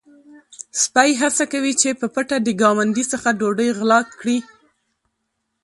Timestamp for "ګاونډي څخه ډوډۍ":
2.61-3.69